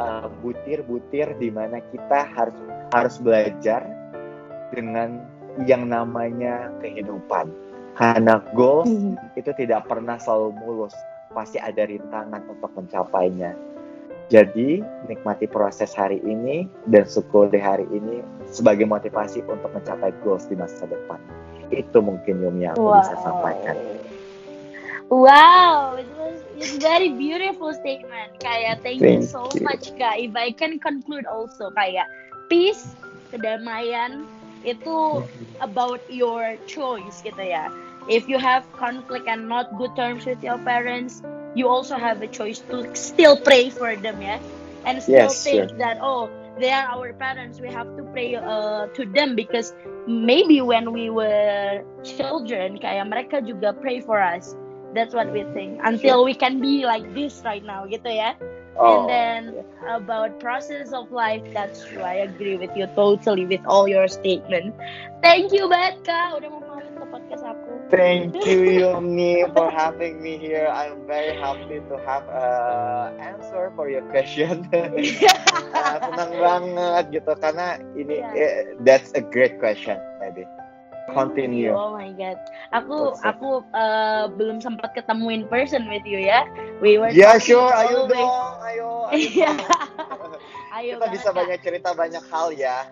[0.00, 2.56] uh, butir-butir di mana kita harus
[2.94, 3.84] harus belajar
[4.72, 5.20] dengan
[5.64, 7.52] yang namanya kehidupan.
[7.96, 9.16] Karena goals hmm.
[9.40, 10.92] itu tidak pernah selalu mulus,
[11.32, 13.56] pasti ada rintangan untuk mencapainya.
[14.26, 20.50] Jadi nikmati proses hari ini dan syukur di hari ini sebagai motivasi untuk mencapai goals
[20.50, 21.22] di masa depan.
[21.70, 23.02] Itu mungkin Yumi yang aku wow.
[23.02, 23.76] bisa sampaikan.
[25.06, 28.42] Wow, it was it's very beautiful statement.
[28.42, 29.62] Kayak thank, thank you so you.
[29.62, 30.18] much kak.
[30.18, 32.10] If I can conclude also kayak
[32.50, 32.82] peace,
[33.30, 34.26] kedamaian
[34.66, 35.22] itu
[35.62, 37.70] about your choice gitu ya.
[38.10, 41.22] If you have conflict and not good terms with your parents,
[41.54, 44.42] you also have a choice to still pray for them ya,
[44.82, 45.78] and still yes, think sure.
[45.78, 46.26] that oh
[46.58, 47.60] they are our parents.
[47.60, 49.74] We have to pray uh, to them because
[50.06, 54.56] maybe when we were children kayak mereka juga pray for us
[54.96, 55.80] That's what we think.
[55.84, 58.32] Until we can be like this right now, gitu ya.
[58.80, 59.04] Oh.
[59.04, 59.42] And then
[59.84, 62.00] about process of life, that's true.
[62.00, 64.72] I agree with you totally with all your statement.
[65.20, 67.65] Thank you banget kak, udah mau main ke podcast aku.
[67.86, 70.66] Thank you Yumi for having me here.
[70.66, 74.66] I'm very happy to have a answer for your question.
[74.74, 74.90] uh,
[76.10, 78.34] senang banget gitu karena ini yeah.
[78.34, 80.42] eh, that's a great question, maybe
[81.14, 81.70] continue.
[81.70, 82.38] Oh my god.
[82.74, 86.42] Aku aku uh, belum sempat ketemu in person with you ya.
[86.82, 87.70] We were Yeah, sure.
[87.70, 88.32] Ayo dong.
[88.66, 88.90] Ayo.
[89.14, 89.46] Ayo.
[90.76, 92.90] ayo Kita bisa banyak cerita banyak hal ya.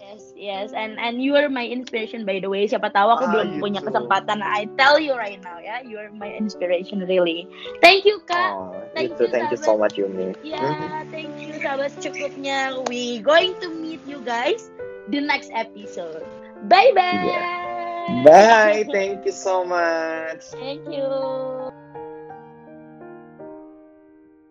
[0.00, 0.68] Yes, yes.
[0.74, 2.66] And and you are my inspiration by the way.
[2.66, 3.88] Siapa tahu aku ah, belum punya too.
[3.90, 4.42] kesempatan.
[4.42, 7.46] I tell you right now ya, you are my inspiration really.
[7.80, 8.52] Thank you Kak.
[8.54, 10.34] Oh, thank you, thank you so much Yumi.
[10.42, 12.82] Yeah, thank you sahabat cukupnya.
[12.90, 14.70] We going to meet you guys
[15.08, 16.26] the next episode.
[16.66, 17.24] Bye bye.
[17.28, 18.24] Yeah.
[18.24, 18.84] Bye.
[18.92, 20.44] Thank you so much.
[20.52, 21.72] Thank you.